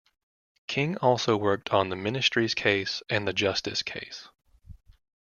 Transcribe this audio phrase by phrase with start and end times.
[0.65, 4.29] King also worked on the Ministries Case and the Justice Case.